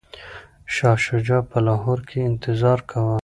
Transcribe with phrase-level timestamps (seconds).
[0.73, 3.17] شاه شجاع په لاهور کي انتظار کاوه.